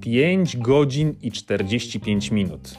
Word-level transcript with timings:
Pięć 0.00 0.56
godzin 0.56 1.14
i 1.22 1.32
45 1.32 2.30
minut. 2.30 2.74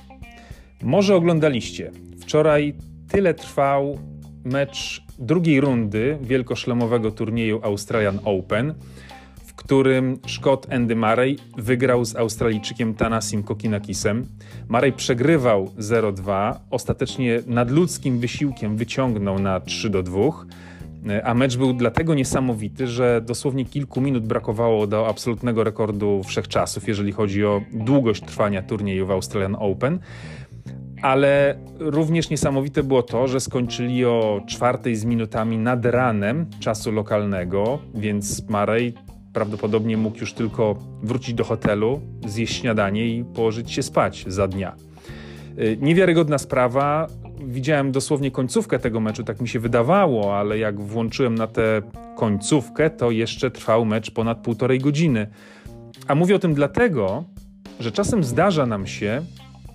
Może 0.84 1.16
oglądaliście. 1.16 1.92
Wczoraj 2.20 2.74
tyle 3.08 3.34
trwał 3.34 4.00
mecz 4.44 5.04
drugiej 5.20 5.62
rundy 5.62 6.18
wielkoszlemowego 6.22 7.12
turnieju 7.12 7.60
Australian 7.64 8.20
Open, 8.26 8.74
w 9.46 9.54
którym 9.54 10.20
Szkot 10.26 10.74
Andy 10.74 10.96
Murray 10.96 11.38
wygrał 11.58 12.06
z 12.06 12.16
Australijczykiem 12.16 12.94
Tanasim 12.94 13.44
Kokinakisem. 13.44 14.26
Murray 14.70 14.94
przegrywał 14.94 15.66
0-2, 15.66 16.56
ostatecznie 16.72 17.42
nadludzkim 17.48 18.20
wysiłkiem 18.20 18.78
wyciągnął 18.78 19.40
na 19.40 19.60
3-2. 19.60 20.34
A 21.24 21.34
mecz 21.34 21.58
był 21.58 21.74
dlatego 21.74 22.14
niesamowity, 22.14 22.88
że 22.88 23.22
dosłownie 23.26 23.66
kilku 23.66 24.02
minut 24.02 24.28
brakowało 24.28 24.88
do 24.88 25.08
absolutnego 25.08 25.64
rekordu 25.64 26.22
wszechczasów, 26.24 26.88
jeżeli 26.88 27.12
chodzi 27.12 27.46
o 27.46 27.62
długość 27.74 28.22
trwania 28.22 28.62
turnieju 28.62 29.08
w 29.08 29.12
Australian 29.12 29.56
Open. 29.60 30.00
Ale 31.02 31.60
również 31.80 32.30
niesamowite 32.30 32.84
było 32.84 33.04
to, 33.04 33.28
że 33.28 33.40
skończyli 33.40 34.06
o 34.06 34.42
czwartej 34.48 34.96
z 34.96 35.06
minutami 35.06 35.58
nad 35.58 35.86
ranem 35.86 36.46
czasu 36.60 36.92
lokalnego, 36.92 37.80
więc 37.96 38.50
Marej 38.50 38.94
prawdopodobnie 39.34 39.98
mógł 39.98 40.20
już 40.20 40.34
tylko 40.34 40.76
wrócić 41.04 41.34
do 41.34 41.44
hotelu, 41.44 42.02
zjeść 42.28 42.56
śniadanie 42.56 43.08
i 43.08 43.26
położyć 43.26 43.72
się 43.72 43.84
spać 43.84 44.26
za 44.28 44.48
dnia. 44.48 44.76
Y, 45.60 45.78
niewiarygodna 45.82 46.38
sprawa. 46.38 47.08
Widziałem 47.48 47.92
dosłownie 47.92 48.32
końcówkę 48.32 48.80
tego 48.80 49.00
meczu, 49.00 49.24
tak 49.24 49.42
mi 49.42 49.48
się 49.48 49.60
wydawało, 49.60 50.38
ale 50.38 50.58
jak 50.58 50.82
włączyłem 50.82 51.36
na 51.36 51.48
tę 51.48 51.82
końcówkę, 52.16 52.90
to 52.90 53.12
jeszcze 53.12 53.52
trwał 53.52 53.86
mecz 53.86 54.12
ponad 54.12 54.38
półtorej 54.38 54.80
godziny. 54.80 55.28
A 56.08 56.16
mówię 56.16 56.36
o 56.36 56.40
tym 56.40 56.54
dlatego, 56.54 57.24
że 57.80 57.92
czasem 57.92 58.24
zdarza 58.24 58.66
nam 58.66 58.88
się 58.88 59.22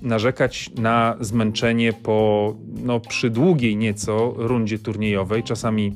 narzekać 0.03 0.71
na 0.79 1.17
zmęczenie 1.21 1.93
po 1.93 2.55
no, 2.85 3.01
przy 3.01 3.31
długiej 3.31 3.77
nieco 3.77 4.35
rundzie 4.37 4.79
turniejowej. 4.79 5.43
Czasami 5.43 5.95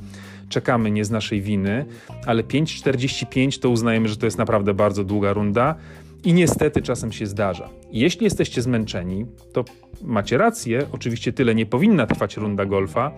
czekamy 0.48 0.90
nie 0.90 1.04
z 1.04 1.10
naszej 1.10 1.40
winy, 1.40 1.84
ale 2.26 2.42
5.45 2.42 3.60
to 3.60 3.70
uznajemy, 3.70 4.08
że 4.08 4.16
to 4.16 4.26
jest 4.26 4.38
naprawdę 4.38 4.74
bardzo 4.74 5.04
długa 5.04 5.32
runda. 5.32 5.74
I 6.24 6.32
niestety 6.32 6.82
czasem 6.82 7.12
się 7.12 7.26
zdarza. 7.26 7.68
Jeśli 7.92 8.24
jesteście 8.24 8.62
zmęczeni, 8.62 9.26
to 9.52 9.64
macie 10.02 10.38
rację, 10.38 10.86
oczywiście 10.92 11.32
tyle 11.32 11.54
nie 11.54 11.66
powinna 11.66 12.06
trwać 12.06 12.36
runda 12.36 12.66
golfa, 12.66 13.12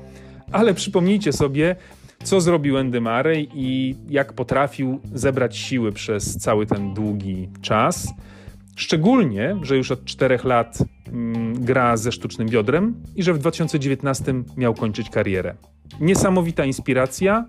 ale 0.53 0.75
przypomnijcie 0.75 1.33
sobie, 1.33 1.77
co 2.25 2.41
zrobił 2.41 2.79
Andy 2.79 3.01
Murray 3.01 3.49
i 3.55 3.97
jak 4.09 4.33
potrafił 4.33 5.01
zebrać 5.15 5.57
siły 5.57 5.93
przez 5.93 6.39
cały 6.39 6.67
ten 6.67 6.95
długi 6.95 7.49
czas. 7.63 8.09
Szczególnie, 8.77 9.57
że 9.63 9.77
już 9.77 9.91
od 9.91 10.05
czterech 10.05 10.45
lat 10.45 10.79
mm, 11.13 11.65
gra 11.65 11.97
ze 11.97 12.13
sztucznym 12.13 12.49
biodrem 12.49 12.95
i 13.17 13.23
że 13.23 13.35
w 13.35 13.39
2019 13.39 14.35
miał 14.57 14.75
kończyć 14.75 15.11
karierę. 15.11 15.55
Niesamowita 16.01 16.65
inspiracja, 16.65 17.45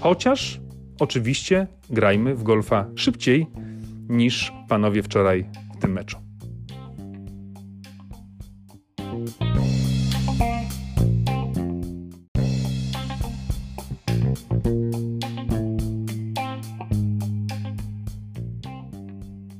chociaż 0.00 0.60
oczywiście 0.98 1.66
grajmy 1.90 2.34
w 2.34 2.42
golfa 2.42 2.86
szybciej 2.94 3.46
niż 4.08 4.52
panowie 4.68 5.02
wczoraj 5.02 5.44
w 5.76 5.80
tym 5.80 5.92
meczu. 5.92 6.18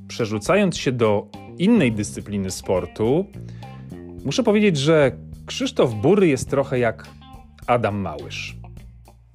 Przerzucając 0.07 0.77
się 0.77 0.91
do 0.91 1.27
innej 1.57 1.91
dyscypliny 1.91 2.51
sportu, 2.51 3.25
muszę 4.25 4.43
powiedzieć, 4.43 4.77
że 4.77 5.11
Krzysztof 5.45 5.93
Bury 5.93 6.27
jest 6.27 6.49
trochę 6.49 6.79
jak 6.79 7.07
Adam 7.67 7.95
Małysz. 7.95 8.64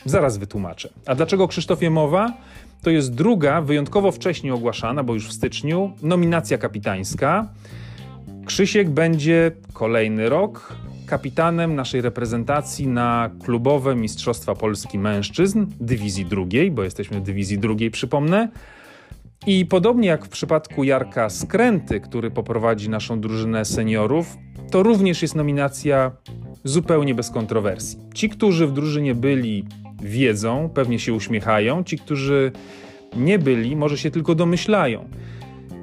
Zaraz 0.04 0.38
wytłumaczę. 0.38 0.88
A 1.06 1.14
dlaczego 1.14 1.48
Krzysztofie 1.48 1.90
mowa? 1.90 2.32
To 2.82 2.90
jest 2.90 3.14
druga, 3.14 3.60
wyjątkowo 3.60 4.12
wcześnie 4.12 4.54
ogłaszana, 4.54 5.04
bo 5.04 5.14
już 5.14 5.28
w 5.28 5.32
styczniu, 5.32 5.92
nominacja 6.02 6.58
kapitańska. 6.58 7.48
Krzysiek 8.46 8.90
będzie 8.90 9.52
kolejny 9.72 10.28
rok 10.28 10.76
kapitanem 11.06 11.74
naszej 11.74 12.00
reprezentacji 12.00 12.88
na 12.88 13.30
klubowe 13.44 13.96
Mistrzostwa 13.96 14.54
Polski 14.54 14.98
Mężczyzn 14.98 15.66
dywizji 15.80 16.24
drugiej, 16.24 16.70
bo 16.70 16.82
jesteśmy 16.82 17.20
w 17.20 17.22
dywizji 17.22 17.58
drugiej, 17.58 17.90
przypomnę. 17.90 18.48
I 19.46 19.66
podobnie 19.66 20.08
jak 20.08 20.24
w 20.24 20.28
przypadku 20.28 20.84
Jarka 20.84 21.30
Skręty, 21.30 22.00
który 22.00 22.30
poprowadzi 22.30 22.88
naszą 22.88 23.20
drużynę 23.20 23.64
seniorów, 23.64 24.36
to 24.70 24.82
również 24.82 25.22
jest 25.22 25.34
nominacja 25.34 26.10
zupełnie 26.64 27.14
bez 27.14 27.30
kontrowersji. 27.30 27.98
Ci, 28.14 28.28
którzy 28.28 28.66
w 28.66 28.72
drużynie 28.72 29.14
byli, 29.14 29.64
wiedzą, 30.02 30.70
pewnie 30.74 30.98
się 30.98 31.14
uśmiechają, 31.14 31.84
ci, 31.84 31.98
którzy 31.98 32.52
nie 33.16 33.38
byli, 33.38 33.76
może 33.76 33.98
się 33.98 34.10
tylko 34.10 34.34
domyślają. 34.34 35.08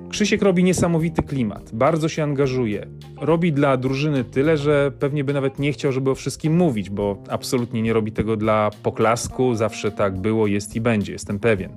Krzysiek 0.10 0.42
robi 0.42 0.64
niesamowity 0.64 1.24
klimat, 1.24 1.70
bardzo 1.74 2.10
się 2.10 2.24
angażuje. 2.24 2.88
Robi 3.22 3.54
dla 3.54 3.78
drużyny 3.78 4.24
tyle, 4.24 4.58
że 4.58 4.92
pewnie 5.00 5.24
by 5.24 5.34
nawet 5.34 5.60
nie 5.60 5.74
chciał, 5.74 5.92
żeby 5.92 6.10
o 6.10 6.16
wszystkim 6.16 6.56
mówić, 6.56 6.90
bo 6.90 7.24
absolutnie 7.30 7.82
nie 7.82 7.94
robi 7.94 8.12
tego 8.12 8.38
dla 8.38 8.72
poklasku, 8.84 9.56
zawsze 9.56 9.92
tak 9.92 10.18
było, 10.18 10.48
jest 10.48 10.76
i 10.76 10.82
będzie, 10.82 11.12
jestem 11.12 11.40
pewien. 11.40 11.72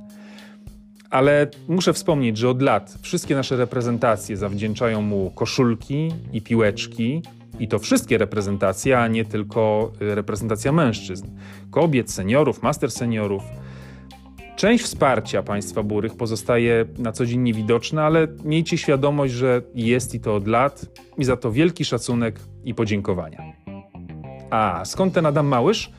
Ale 1.10 1.50
muszę 1.68 1.92
wspomnieć, 1.92 2.38
że 2.38 2.48
od 2.48 2.62
lat 2.62 2.98
wszystkie 3.02 3.34
nasze 3.34 3.56
reprezentacje 3.56 4.36
zawdzięczają 4.36 5.02
mu 5.02 5.30
koszulki 5.34 6.12
i 6.32 6.42
piłeczki, 6.42 7.22
i 7.60 7.68
to 7.68 7.78
wszystkie 7.78 8.18
reprezentacje, 8.18 8.98
a 8.98 9.08
nie 9.08 9.24
tylko 9.24 9.92
y, 10.02 10.14
reprezentacja 10.14 10.72
mężczyzn, 10.72 11.26
kobiet, 11.70 12.10
seniorów, 12.10 12.62
master 12.62 12.90
seniorów. 12.90 13.42
Część 14.56 14.84
wsparcia 14.84 15.42
państwa 15.42 15.82
burych 15.82 16.16
pozostaje 16.16 16.84
na 16.98 17.12
co 17.12 17.26
dzień 17.26 17.40
niewidoczna, 17.40 18.04
ale 18.04 18.28
miejcie 18.44 18.78
świadomość, 18.78 19.34
że 19.34 19.62
jest 19.74 20.14
i 20.14 20.20
to 20.20 20.34
od 20.34 20.46
lat 20.46 20.86
i 21.18 21.24
za 21.24 21.36
to 21.36 21.52
wielki 21.52 21.84
szacunek 21.84 22.40
i 22.64 22.74
podziękowania. 22.74 23.42
A 24.50 24.82
skąd 24.84 25.14
ten 25.14 25.26
Adam 25.26 25.46
Małysz? 25.46 25.92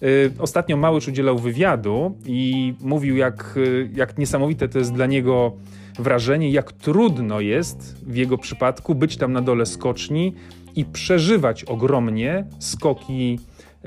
Yy, 0.00 0.32
ostatnio 0.38 0.76
Małysz 0.76 1.08
udzielał 1.08 1.38
wywiadu 1.38 2.16
i 2.26 2.74
mówił, 2.80 3.16
jak, 3.16 3.52
yy, 3.56 3.90
jak 3.94 4.18
niesamowite 4.18 4.68
to 4.68 4.78
jest 4.78 4.92
dla 4.92 5.06
niego 5.06 5.52
wrażenie, 5.98 6.50
jak 6.50 6.72
trudno 6.72 7.40
jest 7.40 8.04
w 8.06 8.16
jego 8.16 8.38
przypadku 8.38 8.94
być 8.94 9.16
tam 9.16 9.32
na 9.32 9.42
dole 9.42 9.66
skoczni 9.66 10.34
i 10.76 10.84
przeżywać 10.84 11.64
ogromnie 11.64 12.46
skoki 12.58 13.38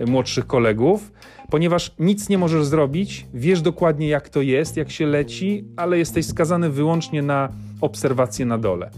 młodszych 0.07 0.47
kolegów, 0.47 1.11
ponieważ 1.49 1.95
nic 1.99 2.29
nie 2.29 2.37
możesz 2.37 2.65
zrobić, 2.65 3.25
wiesz 3.33 3.61
dokładnie 3.61 4.07
jak 4.07 4.29
to 4.29 4.41
jest, 4.41 4.77
jak 4.77 4.91
się 4.91 5.05
leci, 5.05 5.65
ale 5.77 5.97
jesteś 5.97 6.25
skazany 6.25 6.69
wyłącznie 6.69 7.21
na 7.21 7.49
obserwację 7.81 8.45
na 8.45 8.57
dole. 8.57 8.89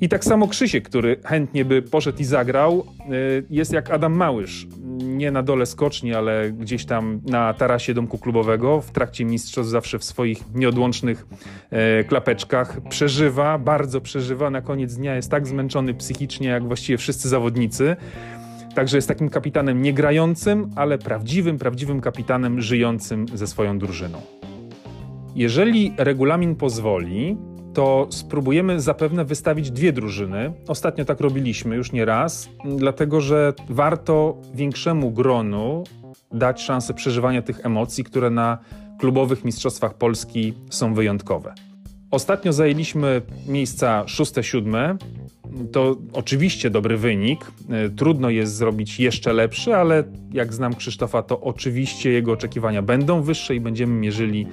I 0.00 0.08
tak 0.08 0.24
samo 0.24 0.48
Krzysiek, 0.48 0.88
który 0.88 1.16
chętnie 1.24 1.64
by 1.64 1.82
poszedł 1.82 2.18
i 2.18 2.24
zagrał, 2.24 2.86
y, 3.12 3.44
jest 3.50 3.72
jak 3.72 3.90
Adam 3.90 4.12
Małysz. 4.12 4.66
Nie 4.96 5.30
na 5.30 5.42
dole 5.42 5.66
skoczni, 5.66 6.14
ale 6.14 6.52
gdzieś 6.52 6.84
tam 6.84 7.20
na 7.26 7.54
tarasie 7.54 7.94
domku 7.94 8.18
klubowego, 8.18 8.80
w 8.80 8.90
trakcie 8.90 9.24
mistrzostw 9.24 9.72
zawsze 9.72 9.98
w 9.98 10.04
swoich 10.04 10.54
nieodłącznych 10.54 11.26
e, 11.70 12.04
klapeczkach. 12.04 12.80
Przeżywa, 12.88 13.58
bardzo 13.58 14.00
przeżywa. 14.00 14.50
Na 14.50 14.62
koniec 14.62 14.94
dnia 14.94 15.14
jest 15.14 15.30
tak 15.30 15.46
zmęczony 15.46 15.94
psychicznie, 15.94 16.48
jak 16.48 16.64
właściwie 16.64 16.98
wszyscy 16.98 17.28
zawodnicy. 17.28 17.96
Także 18.74 18.98
jest 18.98 19.08
takim 19.08 19.28
kapitanem 19.28 19.82
niegrającym, 19.82 20.70
ale 20.76 20.98
prawdziwym, 20.98 21.58
prawdziwym 21.58 22.00
kapitanem 22.00 22.60
żyjącym 22.60 23.26
ze 23.34 23.46
swoją 23.46 23.78
drużyną. 23.78 24.18
Jeżeli 25.34 25.94
regulamin 25.98 26.56
pozwoli, 26.56 27.36
to 27.76 28.06
spróbujemy 28.10 28.80
zapewne 28.80 29.24
wystawić 29.24 29.70
dwie 29.70 29.92
drużyny. 29.92 30.52
Ostatnio 30.68 31.04
tak 31.04 31.20
robiliśmy 31.20 31.76
już 31.76 31.92
nie 31.92 32.04
raz, 32.04 32.48
dlatego 32.76 33.20
że 33.20 33.52
warto 33.68 34.36
większemu 34.54 35.10
gronu 35.10 35.84
dać 36.32 36.62
szansę 36.62 36.94
przeżywania 36.94 37.42
tych 37.42 37.66
emocji, 37.66 38.04
które 38.04 38.30
na 38.30 38.58
klubowych 38.98 39.44
mistrzostwach 39.44 39.94
Polski 39.94 40.54
są 40.70 40.94
wyjątkowe. 40.94 41.54
Ostatnio 42.10 42.52
zajęliśmy 42.52 43.22
miejsca 43.48 44.08
szóste, 44.08 44.42
siódme. 44.42 44.96
To 45.72 45.96
oczywiście 46.12 46.70
dobry 46.70 46.96
wynik. 46.96 47.52
Trudno 47.96 48.30
jest 48.30 48.54
zrobić 48.54 49.00
jeszcze 49.00 49.32
lepszy, 49.32 49.74
ale 49.74 50.04
jak 50.32 50.54
znam 50.54 50.74
Krzysztofa, 50.74 51.22
to 51.22 51.40
oczywiście 51.40 52.10
jego 52.10 52.32
oczekiwania 52.32 52.82
będą 52.82 53.22
wyższe 53.22 53.54
i 53.54 53.60
będziemy 53.60 53.94
mierzyli 53.94 54.46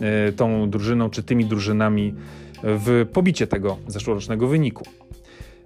e, 0.00 0.32
tą 0.32 0.70
drużyną 0.70 1.10
czy 1.10 1.22
tymi 1.22 1.44
drużynami 1.44 2.14
w 2.64 3.06
pobicie 3.12 3.46
tego 3.46 3.76
zeszłorocznego 3.86 4.48
wyniku. 4.48 4.84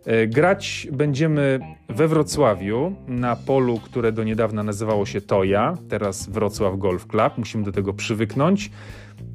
E, 0.06 0.27
grać 0.27 0.89
będziemy 0.93 1.61
we 1.89 2.09
Wrocławiu 2.09 2.93
na 3.09 3.37
polu, 3.37 3.81
które 3.85 4.12
do 4.12 4.25
niedawna 4.25 4.62
nazywało 4.62 5.06
się 5.06 5.21
Toja, 5.21 5.75
teraz 5.89 6.29
Wrocław 6.29 6.79
Golf 6.79 7.06
Club. 7.06 7.39
Musimy 7.39 7.65
do 7.65 7.73
tego 7.73 7.93
przywyknąć. 7.95 8.71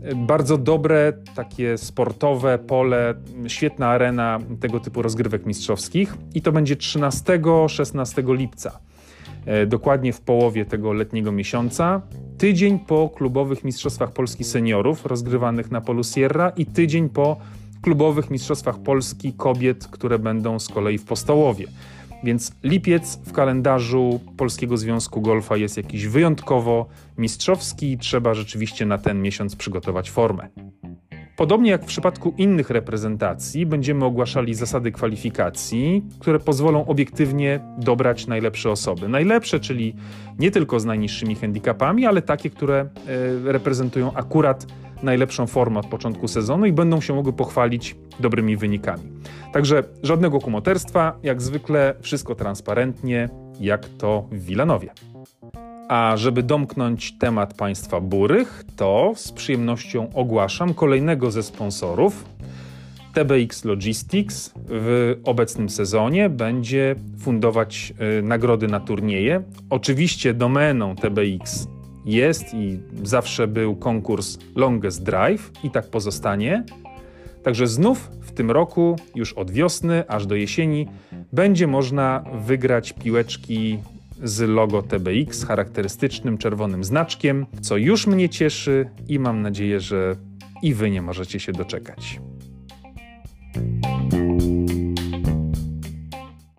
E, 0.04 0.16
bardzo 0.16 0.58
dobre, 0.58 1.14
takie 1.36 1.78
sportowe 1.78 2.58
pole, 2.58 3.14
świetna 3.48 3.88
arena 3.88 4.40
tego 4.60 4.80
typu 4.80 5.02
rozgrywek 5.02 5.46
mistrzowskich 5.46 6.18
i 6.34 6.42
to 6.42 6.52
będzie 6.52 6.76
13-16 6.76 8.36
lipca. 8.38 8.80
E, 9.46 9.66
dokładnie 9.66 10.14
w 10.14 10.22
połowie 10.22 10.66
tego 10.66 10.94
letniego 10.94 11.32
miesiąca, 11.32 12.02
tydzień 12.44 12.80
po 12.80 13.10
klubowych 13.10 13.64
Mistrzostwach 13.64 14.12
Polski 14.12 14.44
Seniorów 14.44 15.06
rozgrywanych 15.06 15.72
na 15.72 15.82
polu 15.82 16.04
Sierra 16.04 16.50
i 16.50 16.66
tydzień 16.66 17.10
po 17.10 17.38
klubowych 17.82 18.32
Mistrzostwach 18.32 18.80
Polski 18.80 19.34
kobiet, 19.34 19.88
które 19.88 20.20
będą 20.20 20.60
z 20.60 20.70
kolei 20.70 20.98
w 20.98 21.06
Postołowie. 21.06 21.68
Więc 22.24 22.52
lipiec 22.64 23.20
w 23.26 23.32
kalendarzu 23.32 24.20
Polskiego 24.38 24.78
Związku 24.78 25.22
Golfa 25.22 25.58
jest 25.58 25.78
jakiś 25.78 26.08
wyjątkowo 26.08 26.86
mistrzowski 27.18 27.92
i 27.92 27.98
trzeba 27.98 28.34
rzeczywiście 28.34 28.86
na 28.86 28.98
ten 28.98 29.22
miesiąc 29.22 29.56
przygotować 29.56 30.12
formę. 30.12 30.48
Podobnie 31.36 31.72
jak 31.72 31.84
w 31.84 31.86
przypadku 31.86 32.34
innych 32.38 32.70
reprezentacji, 32.70 33.66
będziemy 33.66 34.06
ogłaszali 34.06 34.54
zasady 34.54 34.92
kwalifikacji, 34.92 36.04
które 36.20 36.40
pozwolą 36.40 36.86
obiektywnie 36.86 37.60
dobrać 37.78 38.28
najlepsze 38.28 38.72
osoby. 38.72 39.08
Najlepsze, 39.08 39.60
czyli 39.60 39.96
nie 40.40 40.52
tylko 40.52 40.80
z 40.80 40.86
najniższymi 40.86 41.36
handicapami, 41.36 42.06
ale 42.06 42.22
takie, 42.22 42.50
które 42.50 42.80
e, 42.80 42.88
reprezentują 43.52 44.14
akurat 44.14 44.68
najlepszą 45.04 45.48
formę 45.48 45.80
od 45.80 45.86
początku 45.86 46.28
sezonu 46.28 46.66
i 46.66 46.74
będą 46.74 47.02
się 47.02 47.14
mogły 47.14 47.34
pochwalić 47.34 47.96
dobrymi 48.20 48.58
wynikami. 48.58 49.04
Także 49.54 49.84
żadnego 50.04 50.40
kumoterstwa, 50.40 51.18
jak 51.24 51.42
zwykle 51.42 51.96
wszystko 52.02 52.36
transparentnie, 52.36 53.30
jak 53.60 53.90
to 53.98 54.28
w 54.32 54.46
Wilanowie. 54.46 54.90
A 55.90 56.18
żeby 56.18 56.44
domknąć 56.44 57.12
temat 57.12 57.54
państwa 57.54 58.02
burych, 58.02 58.64
to 58.76 59.14
z 59.16 59.32
przyjemnością 59.32 60.10
ogłaszam 60.14 60.74
kolejnego 60.74 61.32
ze 61.32 61.44
sponsorów. 61.44 62.26
TBX 63.14 63.66
Logistics 63.66 64.54
w 64.68 65.16
obecnym 65.24 65.70
sezonie 65.70 66.30
będzie 66.30 66.96
fundować 67.20 67.94
y, 68.20 68.22
nagrody 68.22 68.68
na 68.68 68.80
turnieje. 68.80 69.44
Oczywiście 69.70 70.34
domeną 70.34 70.96
TBX 70.96 71.68
jest 72.06 72.54
i 72.54 72.80
zawsze 73.04 73.48
był 73.48 73.76
konkurs 73.76 74.38
Longest 74.56 75.04
Drive 75.04 75.52
i 75.64 75.72
tak 75.72 75.88
pozostanie. 75.88 76.64
Także 77.44 77.68
znów 77.68 78.12
w 78.22 78.32
tym 78.32 78.52
roku, 78.52 78.96
już 79.16 79.34
od 79.34 79.52
wiosny 79.52 80.04
aż 80.08 80.26
do 80.26 80.36
jesieni, 80.36 80.88
będzie 81.34 81.68
można 81.68 82.24
wygrać 82.46 82.94
piłeczki 82.94 83.80
z 84.24 84.42
logo 84.42 84.82
TBX, 84.82 85.46
charakterystycznym 85.46 86.38
czerwonym 86.38 86.84
znaczkiem, 86.84 87.46
co 87.62 87.78
już 87.78 88.08
mnie 88.08 88.30
cieszy 88.30 88.90
i 89.08 89.20
mam 89.20 89.42
nadzieję, 89.42 89.80
że 89.80 90.16
i 90.62 90.74
wy 90.74 90.90
nie 90.90 91.02
możecie 91.02 91.40
się 91.40 91.52
doczekać. 91.52 92.20